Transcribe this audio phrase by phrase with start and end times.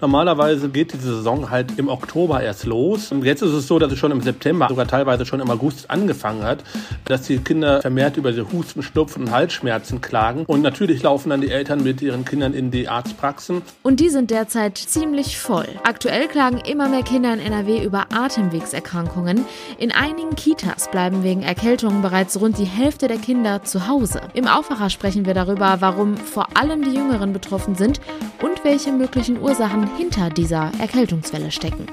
[0.00, 3.12] Normalerweise geht diese Saison halt im Oktober erst los.
[3.12, 5.90] Und jetzt ist es so, dass es schon im September, sogar teilweise schon im August
[5.90, 6.64] angefangen hat,
[7.04, 10.44] dass die Kinder vermehrt über diese Husten, Schnupfen und Halsschmerzen klagen.
[10.46, 13.60] Und natürlich laufen dann die Eltern mit ihren Kindern in die Arztpraxen.
[13.82, 15.68] Und die sind derzeit ziemlich voll.
[15.84, 19.44] Aktuell klagen immer mehr Kinder in NRW über Atemwegserkrankungen.
[19.78, 24.22] In einigen Kitas bleiben wegen Erkältungen bereits rund die Hälfte der Kinder zu Hause.
[24.32, 28.00] Im Aufwacher sprechen wir darüber, warum vor allem die Jüngeren betroffen sind
[28.40, 31.86] und welche möglichen Ursachen hinter dieser Erkältungswelle stecken.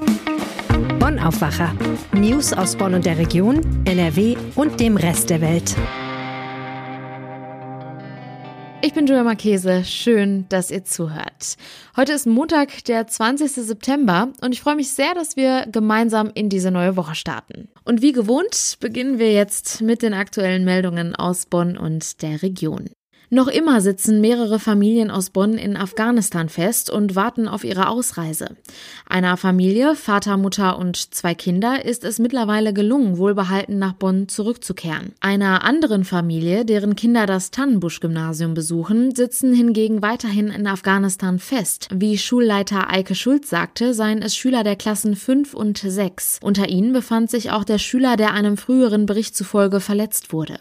[0.99, 1.73] Bonn Aufwacher.
[2.13, 5.75] News aus Bonn und der Region, NRW und dem Rest der Welt.
[8.87, 9.83] Ich bin Julia Marchese.
[9.83, 11.57] Schön, dass ihr zuhört.
[11.97, 13.51] Heute ist Montag, der 20.
[13.51, 17.69] September und ich freue mich sehr, dass wir gemeinsam in diese neue Woche starten.
[17.83, 22.89] Und wie gewohnt beginnen wir jetzt mit den aktuellen Meldungen aus Bonn und der Region.
[23.29, 28.55] Noch immer sitzen mehrere Familien aus Bonn in Afghanistan fest und warten auf ihre Ausreise.
[29.05, 35.11] Einer Familie, Vater, Mutter und zwei Kinder, ist es mittlerweile gelungen, wohlbehalten nach Bonn zurückzukehren.
[35.19, 41.89] Einer anderen Familie, deren Kinder das Tannenbusch-Gymnasium besuchen, sitzen hingegen weiterhin in Afghanistan fest.
[41.93, 46.39] Wie Schulleiter Eike Schulz sagte, seien es Schüler der Klassen 5 und 6.
[46.41, 50.59] Unter ihnen befand sich auch der Schüler, der einem früheren Bericht zufolge verletzt wurde.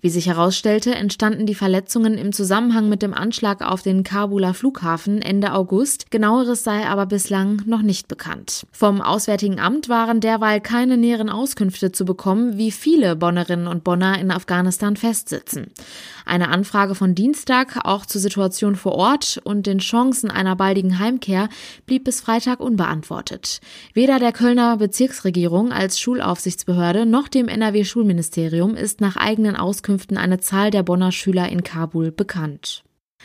[0.00, 4.54] Wie sich herausstellte, entstanden die Verletzungen Ermittlungen im Zusammenhang mit dem Anschlag auf den Kabuler
[4.54, 6.10] Flughafen Ende August.
[6.10, 8.66] Genaueres sei aber bislang noch nicht bekannt.
[8.70, 14.18] Vom Auswärtigen Amt waren derweil keine näheren Auskünfte zu bekommen, wie viele Bonnerinnen und Bonner
[14.20, 15.72] in Afghanistan festsitzen.
[16.26, 21.48] Eine Anfrage von Dienstag auch zur Situation vor Ort und den Chancen einer baldigen Heimkehr
[21.86, 23.60] blieb bis Freitag unbeantwortet.
[23.94, 30.72] Weder der Kölner Bezirksregierung als Schulaufsichtsbehörde noch dem NRW-Schulministerium ist nach eigenen Auskünften eine Zahl
[30.72, 32.82] der Bonner Schüler in Kabul bekannt.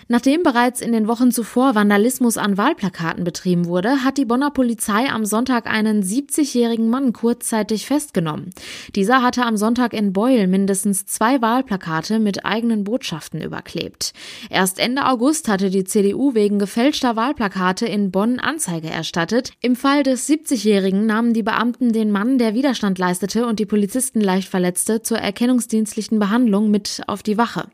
[0.07, 5.09] Nachdem bereits in den Wochen zuvor Vandalismus an Wahlplakaten betrieben wurde, hat die Bonner Polizei
[5.09, 8.49] am Sonntag einen 70-jährigen Mann kurzzeitig festgenommen.
[8.95, 14.13] Dieser hatte am Sonntag in Beul mindestens zwei Wahlplakate mit eigenen Botschaften überklebt.
[14.49, 19.51] Erst Ende August hatte die CDU wegen gefälschter Wahlplakate in Bonn Anzeige erstattet.
[19.61, 24.21] Im Fall des 70-jährigen nahmen die Beamten den Mann, der Widerstand leistete und die Polizisten
[24.21, 27.65] leicht verletzte, zur erkennungsdienstlichen Behandlung mit auf die Wache.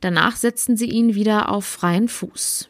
[0.00, 2.68] Danach setzten sie ihn wieder auf freien Fuß.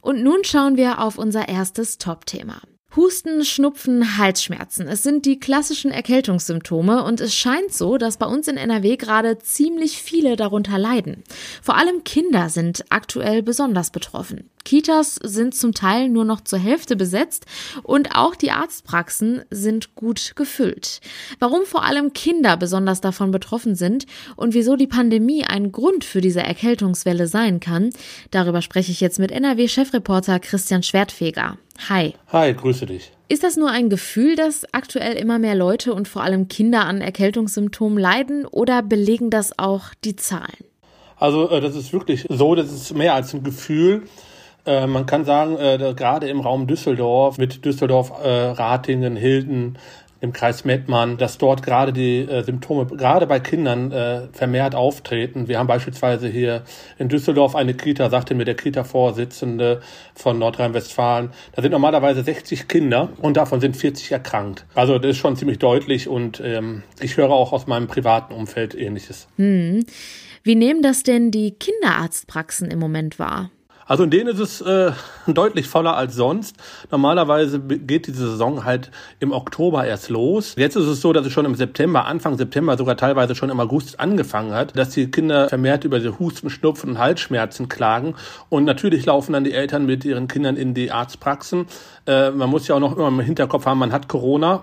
[0.00, 2.60] Und nun schauen wir auf unser erstes Top-Thema.
[2.96, 4.88] Husten, Schnupfen, Halsschmerzen.
[4.88, 9.38] Es sind die klassischen Erkältungssymptome und es scheint so, dass bei uns in NRW gerade
[9.38, 11.22] ziemlich viele darunter leiden.
[11.62, 14.50] Vor allem Kinder sind aktuell besonders betroffen.
[14.64, 17.46] Kitas sind zum Teil nur noch zur Hälfte besetzt
[17.82, 21.00] und auch die Arztpraxen sind gut gefüllt.
[21.38, 24.06] Warum vor allem Kinder besonders davon betroffen sind
[24.36, 27.90] und wieso die Pandemie ein Grund für diese Erkältungswelle sein kann,
[28.30, 31.58] darüber spreche ich jetzt mit NRW-Chefreporter Christian Schwertfeger.
[31.88, 32.14] Hi.
[32.28, 33.12] Hi, grüße dich.
[33.28, 37.00] Ist das nur ein Gefühl, dass aktuell immer mehr Leute und vor allem Kinder an
[37.00, 40.64] Erkältungssymptomen leiden oder belegen das auch die Zahlen?
[41.16, 44.02] Also äh, das ist wirklich so, das ist mehr als ein Gefühl.
[44.66, 49.78] Äh, man kann sagen, äh, gerade im Raum Düsseldorf mit Düsseldorf, Ratingen, Hilden,
[50.20, 55.48] im Kreis Mettmann, dass dort gerade die äh, Symptome, gerade bei Kindern, äh, vermehrt auftreten.
[55.48, 56.62] Wir haben beispielsweise hier
[56.98, 59.80] in Düsseldorf eine Kita, sagte mir der Kita-Vorsitzende
[60.14, 64.66] von Nordrhein-Westfalen, da sind normalerweise 60 Kinder und davon sind 40 erkrankt.
[64.74, 68.74] Also das ist schon ziemlich deutlich und ähm, ich höre auch aus meinem privaten Umfeld
[68.74, 69.26] ähnliches.
[69.36, 69.84] Hm.
[70.42, 73.50] Wie nehmen das denn die Kinderarztpraxen im Moment wahr?
[73.90, 74.92] Also in denen ist es äh,
[75.26, 76.54] deutlich voller als sonst.
[76.92, 80.54] Normalerweise geht diese Saison halt im Oktober erst los.
[80.56, 83.58] Jetzt ist es so, dass es schon im September, Anfang September, sogar teilweise schon im
[83.58, 88.14] August angefangen hat, dass die Kinder vermehrt über diese Husten, Schnupfen und Halsschmerzen klagen.
[88.48, 91.66] Und natürlich laufen dann die Eltern mit ihren Kindern in die Arztpraxen.
[92.06, 94.62] Äh, man muss ja auch noch immer im Hinterkopf haben, man hat Corona.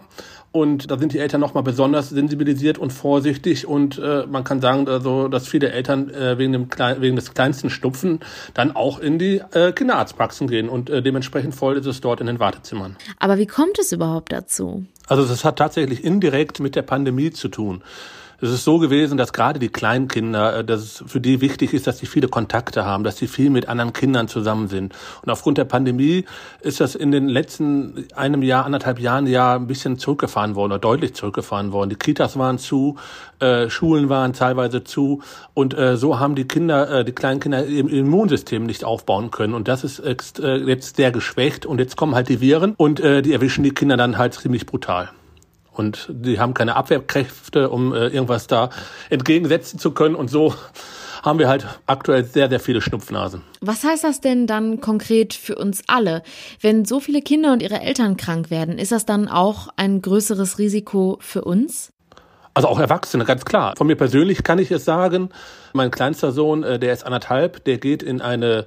[0.58, 3.68] Und da sind die Eltern nochmal besonders sensibilisiert und vorsichtig.
[3.68, 6.68] Und äh, man kann sagen, also, dass viele Eltern äh, wegen, dem
[7.00, 8.22] wegen des kleinsten Stupfen
[8.56, 10.68] dann auch in die äh, Kinderarztpraxen gehen.
[10.68, 12.96] Und äh, dementsprechend voll ist es dort in den Wartezimmern.
[13.20, 14.84] Aber wie kommt es überhaupt dazu?
[15.06, 17.84] Also das hat tatsächlich indirekt mit der Pandemie zu tun.
[18.40, 21.74] Es ist so gewesen, dass gerade die kleinen Kinder, äh, dass es für die wichtig
[21.74, 24.94] ist, dass sie viele Kontakte haben, dass sie viel mit anderen Kindern zusammen sind.
[25.24, 26.26] Und aufgrund der Pandemie
[26.62, 30.80] ist das in den letzten einem Jahr, anderthalb Jahren ja ein bisschen zurückgefahren worden oder
[30.80, 31.90] deutlich zurückgefahren worden.
[31.90, 32.98] Die Kitas waren zu,
[33.40, 35.24] äh, Schulen waren teilweise zu
[35.56, 39.56] und äh, so haben die Kinder, äh, die kleinen Kinder im Immunsystem nicht aufbauen können.
[39.56, 43.00] Und das ist jetzt, äh, jetzt sehr geschwächt und jetzt kommen halt die Viren und
[43.00, 45.10] äh, die erwischen die Kinder dann halt ziemlich brutal.
[45.78, 48.70] Und die haben keine Abwehrkräfte, um äh, irgendwas da
[49.10, 50.16] entgegensetzen zu können.
[50.16, 50.54] Und so
[51.24, 53.42] haben wir halt aktuell sehr, sehr viele Schnupfnasen.
[53.62, 56.24] Was heißt das denn dann konkret für uns alle?
[56.62, 60.58] Wenn so viele Kinder und ihre Eltern krank werden, ist das dann auch ein größeres
[60.58, 61.92] Risiko für uns?
[62.54, 63.76] Also auch Erwachsene, ganz klar.
[63.78, 65.30] Von mir persönlich kann ich es sagen,
[65.74, 68.66] mein kleinster Sohn, äh, der ist anderthalb, der geht in eine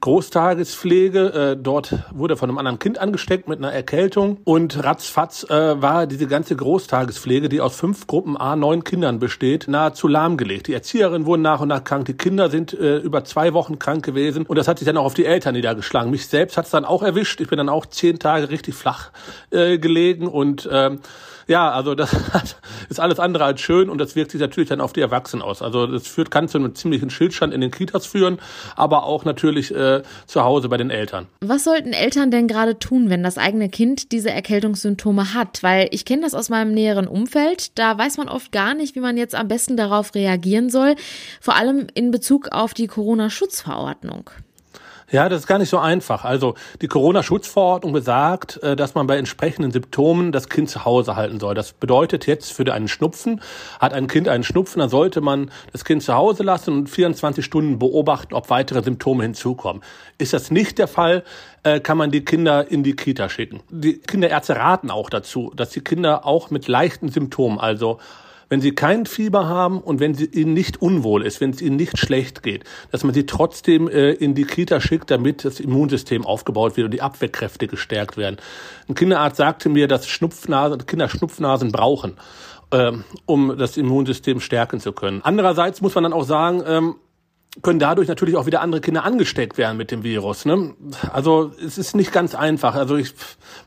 [0.00, 1.52] Großtagespflege.
[1.52, 6.06] Äh, dort wurde von einem anderen Kind angesteckt mit einer Erkältung und ratzfatz äh, war
[6.06, 10.68] diese ganze Großtagespflege, die aus fünf Gruppen A neun Kindern besteht, nahezu lahmgelegt.
[10.68, 14.04] Die Erzieherinnen wurden nach und nach krank, die Kinder sind äh, über zwei Wochen krank
[14.04, 16.10] gewesen und das hat sich dann auch auf die Eltern niedergeschlagen.
[16.10, 17.40] Mich selbst hat es dann auch erwischt.
[17.40, 19.10] Ich bin dann auch zehn Tage richtig flach
[19.50, 21.00] äh, gelegen und ähm,
[21.50, 22.16] ja, also das
[22.88, 25.62] ist alles andere als schön und das wirkt sich natürlich dann auf die Erwachsenen aus.
[25.62, 28.38] Also das führt kann zu einem ziemlichen Schildstand in den Kitas führen,
[28.76, 29.89] aber auch natürlich äh,
[30.26, 31.26] zu Hause bei den Eltern.
[31.40, 35.62] Was sollten Eltern denn gerade tun, wenn das eigene Kind diese Erkältungssymptome hat?
[35.62, 37.78] Weil ich kenne das aus meinem näheren Umfeld.
[37.78, 40.94] Da weiß man oft gar nicht, wie man jetzt am besten darauf reagieren soll.
[41.40, 44.30] Vor allem in Bezug auf die Corona-Schutzverordnung.
[45.12, 46.24] Ja, das ist gar nicht so einfach.
[46.24, 51.40] Also die Corona-Schutzverordnung besagt, äh, dass man bei entsprechenden Symptomen das Kind zu Hause halten
[51.40, 51.54] soll.
[51.54, 53.40] Das bedeutet jetzt für einen Schnupfen,
[53.80, 57.44] hat ein Kind einen Schnupfen, dann sollte man das Kind zu Hause lassen und 24
[57.44, 59.82] Stunden beobachten, ob weitere Symptome hinzukommen.
[60.18, 61.24] Ist das nicht der Fall,
[61.64, 63.60] äh, kann man die Kinder in die Kita schicken.
[63.68, 67.98] Die Kinderärzte raten auch dazu, dass die Kinder auch mit leichten Symptomen, also
[68.50, 71.76] wenn sie kein Fieber haben und wenn sie ihnen nicht unwohl ist, wenn es ihnen
[71.76, 76.26] nicht schlecht geht, dass man sie trotzdem äh, in die Kita schickt, damit das Immunsystem
[76.26, 78.36] aufgebaut wird und die Abwehrkräfte gestärkt werden.
[78.88, 82.14] Ein Kinderarzt sagte mir, dass Schnupfnasen, Kinder Schnupfnasen brauchen,
[82.72, 85.20] ähm, um das Immunsystem stärken zu können.
[85.22, 86.96] Andererseits muss man dann auch sagen, ähm,
[87.62, 90.44] können dadurch natürlich auch wieder andere Kinder angesteckt werden mit dem Virus.
[90.44, 90.74] Ne?
[91.12, 92.74] Also es ist nicht ganz einfach.
[92.74, 93.14] Also ich,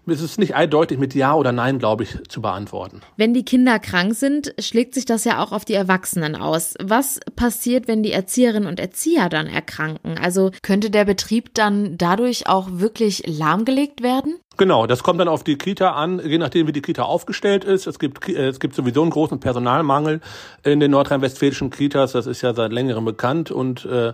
[0.07, 3.01] es ist nicht eindeutig mit Ja oder Nein, glaube ich, zu beantworten.
[3.17, 6.75] Wenn die Kinder krank sind, schlägt sich das ja auch auf die Erwachsenen aus.
[6.81, 10.17] Was passiert, wenn die Erzieherinnen und Erzieher dann erkranken?
[10.17, 14.35] Also könnte der Betrieb dann dadurch auch wirklich lahmgelegt werden?
[14.57, 17.87] Genau, das kommt dann auf die Kita an, je nachdem, wie die Kita aufgestellt ist.
[17.87, 20.21] Es gibt, äh, es gibt sowieso einen großen Personalmangel
[20.63, 22.11] in den nordrhein-westfälischen Kitas.
[22.11, 24.13] Das ist ja seit längerem bekannt und äh,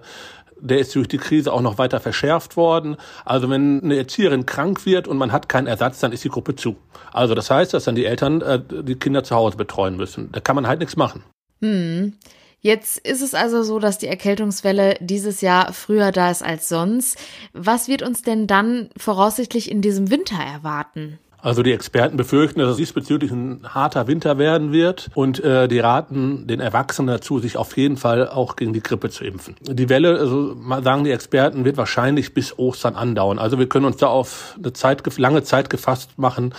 [0.61, 2.97] der ist durch die Krise auch noch weiter verschärft worden.
[3.25, 6.55] Also wenn eine Erzieherin krank wird und man hat keinen Ersatz, dann ist die Gruppe
[6.55, 6.77] zu.
[7.11, 10.31] Also das heißt, dass dann die Eltern äh, die Kinder zu Hause betreuen müssen.
[10.31, 11.23] Da kann man halt nichts machen.
[11.61, 12.13] Hm.
[12.61, 17.17] Jetzt ist es also so, dass die Erkältungswelle dieses Jahr früher da ist als sonst.
[17.53, 21.19] Was wird uns denn dann voraussichtlich in diesem Winter erwarten?
[21.41, 25.79] Also die Experten befürchten, dass es diesbezüglich ein harter Winter werden wird und äh, die
[25.79, 29.55] raten den Erwachsenen dazu, sich auf jeden Fall auch gegen die Grippe zu impfen.
[29.61, 33.39] Die Welle, also sagen die Experten, wird wahrscheinlich bis Ostern andauern.
[33.39, 36.53] Also wir können uns da auf eine Zeit, lange Zeit gefasst machen,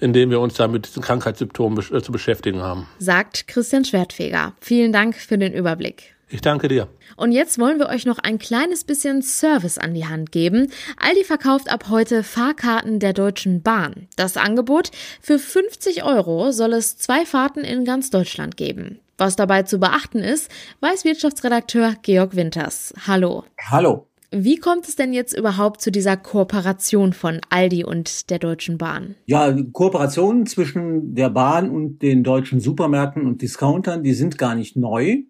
[0.00, 2.86] indem wir uns da mit diesen Krankheitssymptomen äh, zu beschäftigen haben.
[2.98, 4.54] Sagt Christian Schwertfeger.
[4.60, 6.14] Vielen Dank für den Überblick.
[6.30, 6.88] Ich danke dir.
[7.16, 10.70] Und jetzt wollen wir euch noch ein kleines bisschen Service an die Hand geben.
[10.98, 14.08] Aldi verkauft ab heute Fahrkarten der Deutschen Bahn.
[14.16, 14.90] Das Angebot
[15.22, 19.00] für 50 Euro soll es zwei Fahrten in ganz Deutschland geben.
[19.16, 22.92] Was dabei zu beachten ist, weiß Wirtschaftsredakteur Georg Winters.
[23.06, 23.44] Hallo.
[23.70, 24.06] Hallo.
[24.30, 29.14] Wie kommt es denn jetzt überhaupt zu dieser Kooperation von Aldi und der Deutschen Bahn?
[29.24, 34.76] Ja, Kooperationen zwischen der Bahn und den deutschen Supermärkten und Discountern, die sind gar nicht
[34.76, 35.22] neu.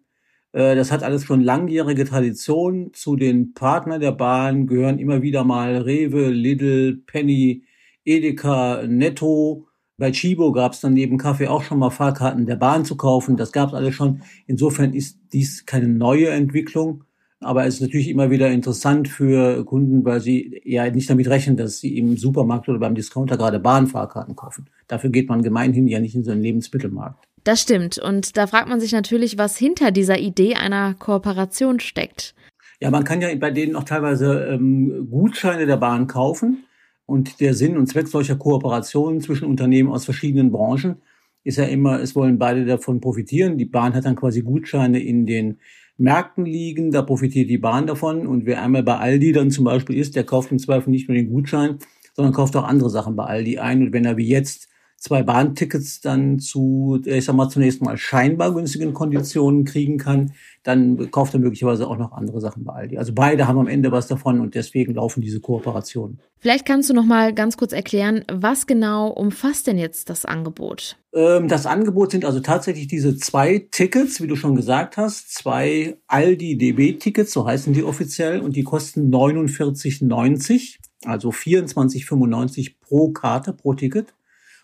[0.53, 2.91] Äh, das hat alles schon langjährige Tradition.
[2.93, 7.65] Zu den Partnern der Bahn gehören immer wieder mal Rewe, Lidl, Penny,
[8.05, 9.69] Edeka, Netto.
[9.97, 13.37] Bei Chibo gab es dann neben Kaffee auch schon mal Fahrkarten der Bahn zu kaufen.
[13.37, 14.23] Das gab es alles schon.
[14.47, 17.05] Insofern ist dies keine neue Entwicklung.
[17.41, 21.57] Aber es ist natürlich immer wieder interessant für Kunden, weil sie ja nicht damit rechnen,
[21.57, 24.69] dass sie im Supermarkt oder beim Discounter gerade Bahnfahrkarten kaufen.
[24.89, 27.25] Dafür geht man gemeinhin ja nicht in so einen Lebensmittelmarkt.
[27.45, 27.99] Das stimmt.
[27.99, 32.35] Und da fragt man sich natürlich, was hinter dieser Idee einer Kooperation steckt.
[32.81, 36.65] Ja, man kann ja bei denen auch teilweise ähm, Gutscheine der Bahn kaufen.
[37.07, 40.97] Und der Sinn und Zweck solcher Kooperationen zwischen Unternehmen aus verschiedenen Branchen
[41.43, 43.57] ist ja immer, es wollen beide davon profitieren.
[43.57, 45.59] Die Bahn hat dann quasi Gutscheine in den
[45.99, 48.27] Märkten liegen, da profitiert die Bahn davon.
[48.27, 51.17] Und wer einmal bei Aldi dann zum Beispiel ist, der kauft im Zweifel nicht nur
[51.17, 51.79] den Gutschein,
[52.15, 53.83] sondern kauft auch andere Sachen bei Aldi ein.
[53.83, 58.53] Und wenn er wie jetzt zwei Bahntickets dann zu, ich sag mal, zunächst mal scheinbar
[58.53, 60.33] günstigen Konditionen kriegen kann,
[60.65, 62.99] dann kauft er möglicherweise auch noch andere Sachen bei Aldi.
[62.99, 66.19] Also beide haben am Ende was davon und deswegen laufen diese Kooperationen.
[66.41, 70.97] Vielleicht kannst du noch mal ganz kurz erklären, was genau umfasst denn jetzt das Angebot?
[71.15, 75.97] Ähm, das Angebot sind also tatsächlich diese zwei Tickets, wie du schon gesagt hast, zwei
[76.09, 83.75] Aldi DB-Tickets, so heißen die offiziell, und die kosten 49,90, also 24,95 pro Karte, pro
[83.75, 84.15] Ticket.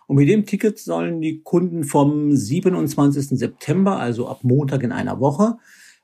[0.06, 3.38] Und mit dem Ticket sollen die Kunden vom 27.
[3.38, 5.56] September, also ab Montag in einer Woche,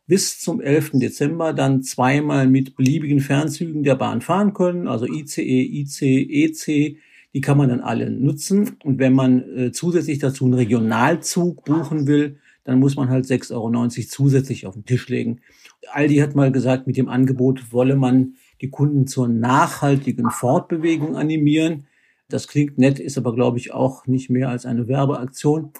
[0.07, 0.93] bis zum 11.
[0.95, 6.97] Dezember dann zweimal mit beliebigen Fernzügen der Bahn fahren können, also ICE, IC, EC,
[7.33, 8.77] die kann man dann alle nutzen.
[8.83, 13.55] Und wenn man äh, zusätzlich dazu einen Regionalzug buchen will, dann muss man halt 6,90
[13.55, 15.41] Euro zusätzlich auf den Tisch legen.
[15.93, 21.87] Aldi hat mal gesagt, mit dem Angebot wolle man die Kunden zur nachhaltigen Fortbewegung animieren.
[22.33, 25.73] Das klingt nett, ist aber, glaube ich, auch nicht mehr als eine Werbeaktion,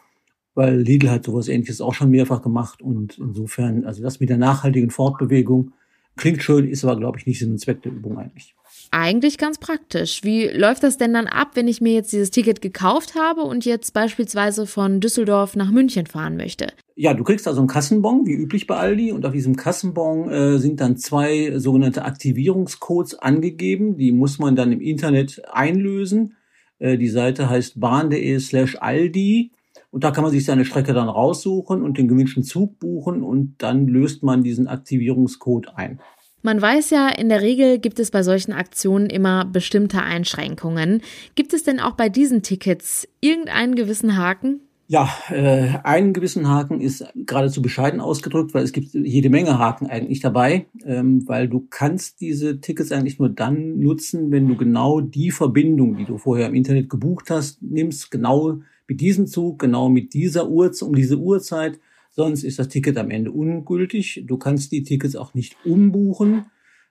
[0.55, 2.83] weil Lidl hat sowas ähnliches auch schon mehrfach gemacht.
[2.83, 5.73] Und insofern, also das mit der nachhaltigen Fortbewegung
[6.17, 8.55] klingt schön, ist aber, glaube ich, nicht Sinn und Zweck der Übung eigentlich.
[8.93, 10.25] Eigentlich ganz praktisch.
[10.25, 13.65] Wie läuft das denn dann ab, wenn ich mir jetzt dieses Ticket gekauft habe und
[13.65, 16.69] jetzt beispielsweise von Düsseldorf nach München fahren möchte?
[16.97, 20.59] Ja, du kriegst also einen Kassenbon, wie üblich bei Aldi, und auf diesem Kassenbon äh,
[20.59, 23.97] sind dann zwei sogenannte Aktivierungscodes angegeben.
[23.97, 26.37] Die muss man dann im Internet einlösen.
[26.81, 29.53] Äh, die Seite heißt bahn.de slash Aldi.
[29.93, 33.55] Und da kann man sich seine Strecke dann raussuchen und den gewünschten Zug buchen und
[33.59, 36.01] dann löst man diesen Aktivierungscode ein.
[36.43, 41.03] Man weiß ja, in der Regel gibt es bei solchen Aktionen immer bestimmte Einschränkungen.
[41.35, 44.61] Gibt es denn auch bei diesen Tickets irgendeinen gewissen Haken?
[44.93, 49.87] Ja, äh, einen gewissen Haken ist geradezu bescheiden ausgedrückt, weil es gibt jede Menge Haken
[49.87, 55.01] eigentlich dabei, ähm, weil du kannst diese Tickets eigentlich nur dann nutzen, wenn du genau
[55.01, 59.89] die Verbindung, die du vorher im Internet gebucht hast, nimmst, genau mit diesem Zug, genau
[59.89, 61.79] mit dieser Uhrzeit, um diese Uhrzeit,
[62.11, 64.25] sonst ist das Ticket am Ende ungültig.
[64.27, 66.47] Du kannst die Tickets auch nicht umbuchen.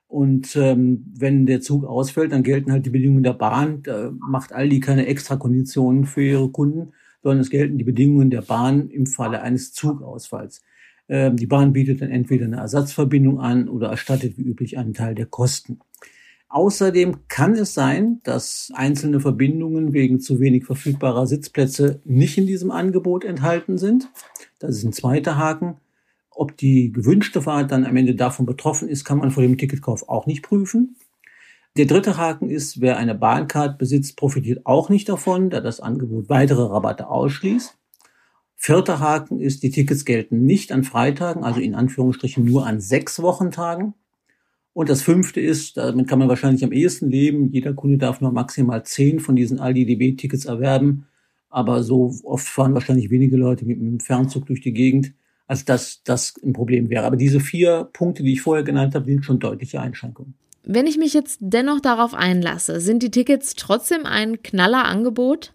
[0.08, 3.84] Und ähm, wenn der Zug ausfällt, dann gelten halt die Bedingungen der Bahn.
[3.84, 8.90] Da macht Aldi keine Extrakonditionen für ihre Kunden sondern es gelten die Bedingungen der Bahn
[8.90, 10.62] im Falle eines Zugausfalls.
[11.08, 15.16] Ähm, die Bahn bietet dann entweder eine Ersatzverbindung an oder erstattet wie üblich einen Teil
[15.16, 15.80] der Kosten.
[16.50, 22.72] Außerdem kann es sein, dass einzelne Verbindungen wegen zu wenig verfügbarer Sitzplätze nicht in diesem
[22.72, 24.10] Angebot enthalten sind.
[24.58, 25.78] Das ist ein zweiter Haken.
[26.32, 30.10] Ob die gewünschte Fahrt dann am Ende davon betroffen ist, kann man vor dem Ticketkauf
[30.10, 30.96] auch nicht prüfen.
[31.78, 36.30] Der dritte Haken ist, wer eine Bahncard besitzt, profitiert auch nicht davon, da das Angebot
[36.30, 37.78] weitere Rabatte ausschließt.
[38.56, 43.22] Vierter Haken ist, die Tickets gelten nicht an Freitagen, also in Anführungsstrichen nur an sechs
[43.22, 43.94] Wochentagen.
[44.74, 48.32] Und das fünfte ist, damit kann man wahrscheinlich am ehesten leben, jeder Kunde darf nur
[48.32, 51.06] maximal zehn von diesen Aldi-DB-Tickets erwerben.
[51.50, 55.14] Aber so oft fahren wahrscheinlich wenige Leute mit einem Fernzug durch die Gegend,
[55.48, 57.06] als dass das ein Problem wäre.
[57.06, 60.36] Aber diese vier Punkte, die ich vorher genannt habe, sind schon deutliche Einschränkungen.
[60.72, 65.52] Wenn ich mich jetzt dennoch darauf einlasse, sind die Tickets trotzdem ein knaller Angebot?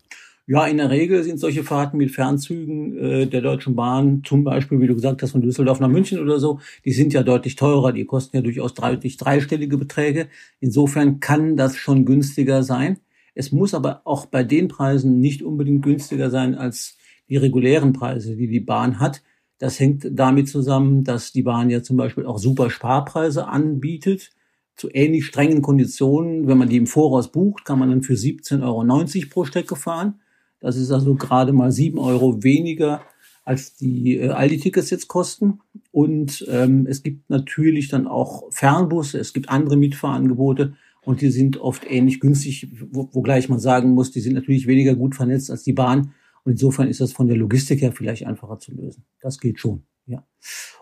[0.48, 4.80] Ja, in der Regel sind solche Fahrten mit Fernzügen äh, der Deutschen Bahn, zum Beispiel,
[4.80, 7.92] wie du gesagt hast, von Düsseldorf nach München oder so, die sind ja deutlich teurer,
[7.92, 10.26] die kosten ja durchaus deutlich dreistellige Beträge.
[10.58, 12.98] Insofern kann das schon günstiger sein.
[13.36, 18.34] Es muss aber auch bei den Preisen nicht unbedingt günstiger sein als die regulären Preise,
[18.34, 19.22] die die Bahn hat.
[19.58, 24.32] Das hängt damit zusammen, dass die Bahn ja zum Beispiel auch super Sparpreise anbietet
[24.76, 26.46] zu ähnlich strengen Konditionen.
[26.46, 30.20] Wenn man die im Voraus bucht, kann man dann für 17,90 Euro pro Strecke fahren.
[30.60, 33.02] Das ist also gerade mal 7 Euro weniger,
[33.44, 35.60] als die äh, Aldi-Tickets jetzt kosten.
[35.92, 41.58] Und ähm, es gibt natürlich dann auch Fernbusse, es gibt andere Mitfahrangebote und die sind
[41.58, 45.62] oft ähnlich günstig, wo, wogleich man sagen muss, die sind natürlich weniger gut vernetzt als
[45.62, 46.12] die Bahn.
[46.44, 49.04] Und insofern ist das von der Logistik her vielleicht einfacher zu lösen.
[49.20, 50.24] Das geht schon, ja.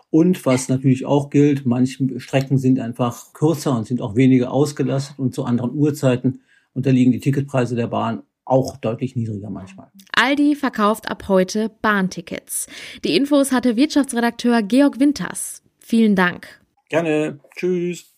[0.09, 5.17] Und was natürlich auch gilt, manche Strecken sind einfach kürzer und sind auch weniger ausgelastet
[5.17, 6.41] und zu anderen Uhrzeiten
[6.73, 9.89] unterliegen die Ticketpreise der Bahn auch deutlich niedriger manchmal.
[10.15, 12.67] Aldi verkauft ab heute Bahntickets.
[13.03, 15.63] Die Infos hatte Wirtschaftsredakteur Georg Winters.
[15.79, 16.61] Vielen Dank.
[16.89, 17.39] Gerne.
[17.55, 18.13] Tschüss.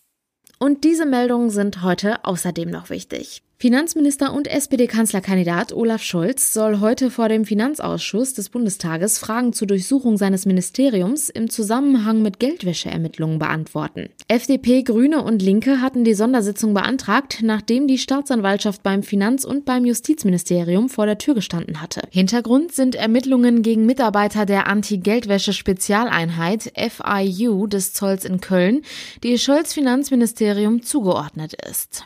[0.58, 3.42] Und diese Meldungen sind heute außerdem noch wichtig.
[3.58, 10.18] Finanzminister und SPD-Kanzlerkandidat Olaf Scholz soll heute vor dem Finanzausschuss des Bundestages Fragen zur Durchsuchung
[10.18, 14.10] seines Ministeriums im Zusammenhang mit Geldwäscheermittlungen beantworten.
[14.28, 19.86] FDP, Grüne und Linke hatten die Sondersitzung beantragt, nachdem die Staatsanwaltschaft beim Finanz- und beim
[19.86, 22.02] Justizministerium vor der Tür gestanden hatte.
[22.10, 28.82] Hintergrund sind Ermittlungen gegen Mitarbeiter der Anti-Geldwäsche-Spezialeinheit FIU des Zolls in Köln,
[29.22, 32.04] die Scholz Finanzministerium zugeordnet ist.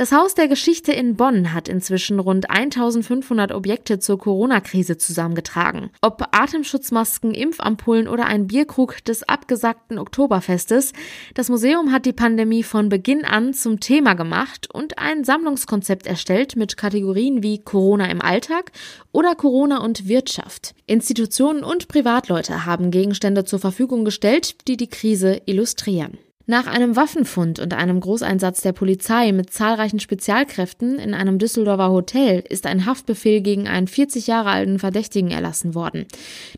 [0.00, 5.90] Das Haus der Geschichte in Bonn hat inzwischen rund 1500 Objekte zur Corona-Krise zusammengetragen.
[6.00, 10.94] Ob Atemschutzmasken, Impfampullen oder ein Bierkrug des abgesagten Oktoberfestes,
[11.34, 16.56] das Museum hat die Pandemie von Beginn an zum Thema gemacht und ein Sammlungskonzept erstellt
[16.56, 18.72] mit Kategorien wie Corona im Alltag
[19.12, 20.74] oder Corona und Wirtschaft.
[20.86, 26.16] Institutionen und Privatleute haben Gegenstände zur Verfügung gestellt, die die Krise illustrieren.
[26.46, 32.42] Nach einem Waffenfund und einem Großeinsatz der Polizei mit zahlreichen Spezialkräften in einem Düsseldorfer Hotel
[32.48, 36.06] ist ein Haftbefehl gegen einen 40 Jahre alten Verdächtigen erlassen worden.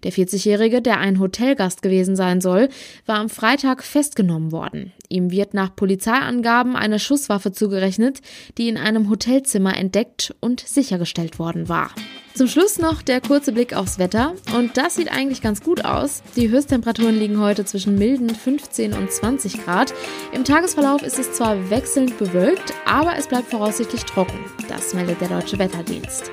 [0.05, 2.69] Der 40-Jährige, der ein Hotelgast gewesen sein soll,
[3.07, 4.93] war am Freitag festgenommen worden.
[5.12, 8.21] Ihm wird nach Polizeiangaben eine Schusswaffe zugerechnet,
[8.57, 11.90] die in einem Hotelzimmer entdeckt und sichergestellt worden war.
[12.35, 14.33] Zum Schluss noch der kurze Blick aufs Wetter.
[14.57, 16.23] Und das sieht eigentlich ganz gut aus.
[16.35, 19.92] Die Höchsttemperaturen liegen heute zwischen milden 15 und 20 Grad.
[20.33, 24.38] Im Tagesverlauf ist es zwar wechselnd bewölkt, aber es bleibt voraussichtlich trocken.
[24.69, 26.31] Das meldet der Deutsche Wetterdienst.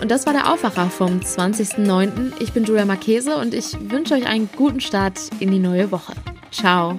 [0.00, 2.32] Und das war der Aufwacher vom 20.09.
[2.40, 6.12] Ich bin Julia Marchese und ich wünsche euch einen guten Start in die neue Woche.
[6.50, 6.98] Ciao.